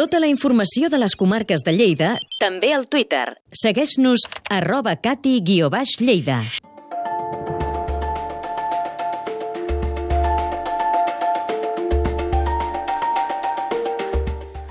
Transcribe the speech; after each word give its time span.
Tota 0.00 0.16
la 0.16 0.28
informació 0.32 0.88
de 0.88 0.96
les 0.96 1.12
comarques 1.12 1.60
de 1.60 1.74
Lleida, 1.76 2.14
també 2.40 2.70
al 2.72 2.86
Twitter. 2.88 3.34
Segueix-nos 3.52 4.24
arroba 4.48 4.94
cati-lleida. 4.96 6.40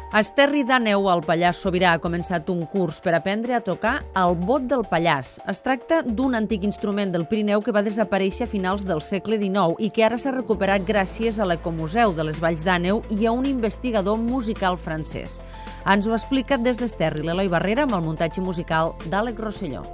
A 0.10 0.24
Esterri 0.24 0.64
d'Àneu, 0.66 1.04
al 1.06 1.20
Pallars 1.22 1.60
Sobirà, 1.62 1.92
ha 1.94 2.02
començat 2.02 2.48
un 2.50 2.64
curs 2.72 2.98
per 3.06 3.12
aprendre 3.14 3.54
a 3.54 3.60
tocar 3.62 4.00
el 4.18 4.34
bot 4.42 4.66
del 4.66 4.82
Pallars. 4.90 5.36
Es 5.54 5.62
tracta 5.62 6.00
d'un 6.02 6.34
antic 6.34 6.66
instrument 6.66 7.14
del 7.14 7.28
Pirineu 7.30 7.62
que 7.62 7.76
va 7.76 7.86
desaparèixer 7.86 8.48
a 8.48 8.50
finals 8.50 8.88
del 8.90 9.04
segle 9.06 9.38
XIX 9.38 9.78
i 9.78 9.92
que 9.94 10.08
ara 10.08 10.18
s'ha 10.18 10.34
recuperat 10.34 10.88
gràcies 10.88 11.38
a 11.38 11.46
l'Ecomuseu 11.46 12.18
de 12.18 12.26
les 12.26 12.42
Valls 12.42 12.66
d'Àneu 12.66 13.04
i 13.14 13.30
a 13.30 13.36
un 13.38 13.46
investigador 13.46 14.18
musical 14.18 14.82
francès. 14.82 15.44
Ens 15.86 16.10
ho 16.10 16.18
explica 16.18 16.58
des 16.58 16.82
d'Esterri 16.82 17.22
l'Eloi 17.22 17.54
Barrera 17.54 17.86
amb 17.86 17.94
el 17.94 18.08
muntatge 18.10 18.42
musical 18.42 18.96
d'Àlex 19.06 19.46
Rosselló. 19.46 19.86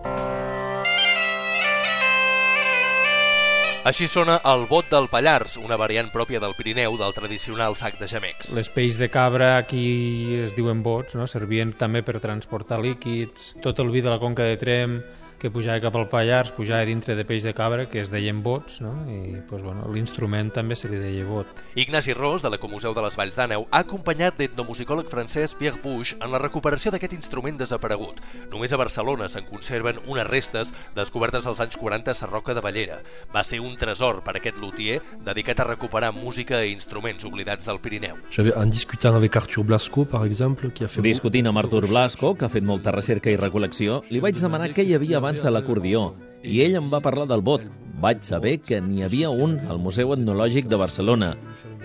Així 3.86 4.08
sona 4.10 4.40
el 4.50 4.64
bot 4.66 4.88
del 4.90 5.06
Pallars, 5.12 5.60
una 5.62 5.76
variant 5.78 6.08
pròpia 6.10 6.40
del 6.42 6.56
Pirineu 6.58 6.96
del 6.98 7.12
tradicional 7.14 7.76
sac 7.78 8.00
de 8.00 8.08
gemecs. 8.10 8.50
Les 8.58 8.66
pells 8.74 8.98
de 8.98 9.12
cabra 9.14 9.60
aquí 9.60 10.40
es 10.40 10.56
diuen 10.56 10.82
bots, 10.82 11.14
no? 11.14 11.28
servien 11.30 11.70
també 11.78 12.02
per 12.02 12.16
transportar 12.24 12.80
líquids. 12.82 13.52
Tot 13.62 13.84
el 13.84 13.94
vi 13.94 14.02
de 14.02 14.10
la 14.10 14.18
conca 14.18 14.50
de 14.50 14.58
Trem 14.58 14.98
que 15.40 15.52
pujava 15.52 15.82
cap 15.84 15.96
al 15.98 16.08
Pallars, 16.10 16.52
pujava 16.56 16.86
dintre 16.88 17.16
de 17.16 17.26
peix 17.28 17.44
de 17.44 17.54
cabra, 17.56 17.88
que 17.90 18.00
es 18.02 18.12
deien 18.14 18.42
bots, 18.44 18.80
no? 18.82 18.94
i 19.12 19.42
pues, 19.50 19.64
bueno, 19.64 19.86
l'instrument 19.94 20.52
també 20.56 20.78
se 20.80 20.90
li 20.92 21.00
deia 21.02 21.26
bot. 21.28 21.64
Ignasi 21.76 22.16
Ros, 22.18 22.44
de 22.44 22.52
l'Ecomuseu 22.54 22.96
de 22.96 23.04
les 23.06 23.18
Valls 23.20 23.38
d'Àneu, 23.38 23.68
ha 23.70 23.82
acompanyat 23.84 24.40
l'etnomusicòleg 24.40 25.10
francès 25.12 25.56
Pierre 25.60 25.82
Puig 25.84 26.16
en 26.20 26.32
la 26.34 26.42
recuperació 26.42 26.94
d'aquest 26.94 27.16
instrument 27.18 27.60
desaparegut. 27.60 28.22
Només 28.52 28.74
a 28.74 28.80
Barcelona 28.80 29.30
se'n 29.32 29.48
conserven 29.50 30.00
unes 30.08 30.28
restes 30.30 30.74
descobertes 30.96 31.46
als 31.46 31.62
anys 31.64 31.78
40 31.82 32.12
a 32.12 32.18
Sarroca 32.18 32.56
de 32.56 32.64
Ballera. 32.64 33.02
Va 33.34 33.44
ser 33.44 33.62
un 33.64 33.76
tresor 33.80 34.22
per 34.26 34.38
aquest 34.40 34.60
luthier 34.62 35.02
dedicat 35.26 35.62
a 35.62 35.70
recuperar 35.72 36.14
música 36.16 36.64
i 36.64 36.74
instruments 36.74 37.26
oblidats 37.28 37.68
del 37.68 37.82
Pirineu. 37.84 38.20
En 38.38 38.72
discutant 38.72 39.16
avec 39.16 39.36
Arthur 39.36 39.66
Blasco, 39.66 40.06
per 40.06 40.24
exemple, 40.26 40.72
qui 40.72 40.86
ha 40.86 40.92
fet... 40.92 41.04
Discutint 41.06 41.50
amb 41.50 41.62
Arthur 41.62 41.86
Blasco, 41.90 42.34
que 42.36 42.48
ha 42.48 42.52
fet 42.52 42.66
molta 42.66 42.94
recerca 42.96 43.32
i 43.32 43.38
recolecció, 43.40 44.02
li 44.10 44.22
vaig 44.24 44.40
demanar 44.42 44.72
què 44.76 44.86
hi 44.86 44.96
havia 44.98 45.22
abans 45.26 45.42
de 45.42 45.50
l'acordió 45.50 46.02
i 46.46 46.60
ell 46.62 46.76
em 46.78 46.90
va 46.92 47.02
parlar 47.02 47.26
del 47.26 47.42
bot. 47.42 47.64
Vaig 48.02 48.24
saber 48.28 48.58
que 48.60 48.82
n'hi 48.84 49.04
havia 49.06 49.30
un 49.32 49.56
al 49.70 49.80
Museu 49.80 50.12
Etnològic 50.16 50.68
de 50.68 50.80
Barcelona 50.80 51.36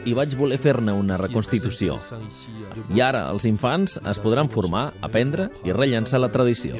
i 0.08 0.14
vaig 0.16 0.32
voler 0.38 0.56
fer-ne 0.60 0.92
una 0.96 1.16
reconstitució. 1.20 1.98
I 2.94 3.02
ara 3.04 3.26
els 3.30 3.44
infants 3.48 3.98
es 4.00 4.20
podran 4.22 4.48
formar, 4.48 4.86
aprendre 5.04 5.50
i 5.66 5.74
rellençar 5.76 6.20
la 6.22 6.30
tradició. 6.32 6.78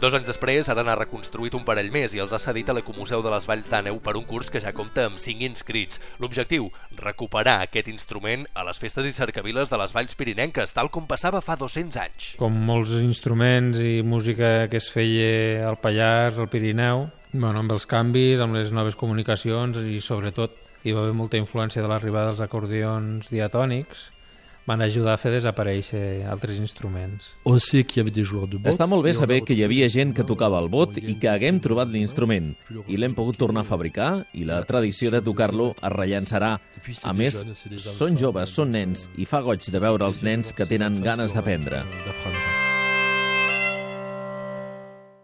Dos 0.00 0.14
anys 0.14 0.30
després, 0.30 0.70
ara 0.70 0.84
n'ha 0.86 0.96
reconstruït 1.00 1.56
un 1.58 1.66
parell 1.66 1.90
més 1.94 2.14
i 2.14 2.22
els 2.22 2.32
ha 2.32 2.40
cedit 2.42 2.70
a 2.70 2.76
l'Ecomuseu 2.78 3.24
de 3.24 3.32
les 3.34 3.48
Valls 3.50 3.70
d'Àneu 3.72 3.98
per 4.00 4.16
un 4.20 4.26
curs 4.28 4.52
que 4.54 4.62
ja 4.62 4.74
compta 4.76 5.08
amb 5.10 5.18
5 5.22 5.46
inscrits. 5.50 6.00
L'objectiu, 6.22 6.70
recuperar 7.02 7.58
aquest 7.64 7.90
instrument 7.90 8.46
a 8.54 8.64
les 8.68 8.78
festes 8.78 9.06
i 9.06 9.14
cercaviles 9.16 9.72
de 9.72 9.82
les 9.82 9.94
Valls 9.96 10.14
Pirinenques, 10.14 10.72
tal 10.76 10.92
com 10.94 11.10
passava 11.10 11.42
fa 11.42 11.58
200 11.58 12.00
anys. 12.06 12.32
Com 12.38 12.54
molts 12.70 12.94
instruments 13.02 13.82
i 13.82 14.00
música 14.06 14.70
que 14.70 14.78
es 14.78 14.90
feia 14.92 15.66
al 15.66 15.80
Pallars, 15.82 16.38
al 16.38 16.50
Pirineu, 16.52 17.08
bueno, 17.40 17.62
amb 17.62 17.72
els 17.76 17.86
canvis, 17.88 18.40
amb 18.42 18.56
les 18.56 18.72
noves 18.74 18.96
comunicacions 18.98 19.78
i 19.84 20.00
sobretot 20.04 20.54
hi 20.86 20.94
va 20.94 21.02
haver 21.02 21.16
molta 21.18 21.40
influència 21.40 21.82
de 21.82 21.88
l'arribada 21.90 22.32
dels 22.32 22.44
acordions 22.44 23.30
diatònics 23.32 24.10
van 24.66 24.82
ajudar 24.82 25.14
a 25.14 25.20
fer 25.20 25.30
desaparèixer 25.30 26.26
altres 26.26 26.58
instruments. 26.58 27.30
On 27.44 27.58
qu'il 27.58 27.96
y 27.96 28.00
avait 28.00 28.10
des 28.10 28.24
joueurs 28.24 28.50
de 28.50 28.58
bot. 28.58 28.66
Està 28.66 28.86
molt 28.86 29.04
bé 29.04 29.14
saber 29.14 29.42
que 29.44 29.54
hi 29.54 29.62
havia 29.62 29.88
gent 29.88 30.12
que 30.12 30.24
tocava 30.24 30.58
el 30.58 30.68
bot 30.68 30.98
i 30.98 31.14
que 31.20 31.28
haguem 31.30 31.60
trobat 31.60 31.88
l'instrument 31.88 32.54
i 32.88 32.96
l'hem 32.98 33.14
pogut 33.14 33.38
tornar 33.38 33.62
a 33.62 33.64
fabricar 33.64 34.26
i 34.34 34.44
la 34.44 34.62
tradició 34.64 35.10
de 35.10 35.22
tocar-lo 35.22 35.70
es 35.76 35.92
rellençarà. 35.94 36.58
A 37.04 37.12
més, 37.14 37.38
són 37.78 38.18
joves, 38.18 38.50
són 38.50 38.74
nens 38.74 39.08
i 39.16 39.24
fa 39.24 39.40
goig 39.40 39.70
de 39.70 39.78
veure 39.78 40.04
els 40.04 40.22
nens 40.26 40.52
que 40.52 40.66
tenen 40.66 41.00
ganes 41.02 41.32
d'aprendre. 41.32 41.82